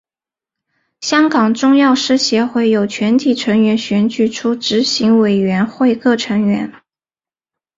[1.01, 6.73] 香港中药师协会由全体会员选举出执行委员会各成员。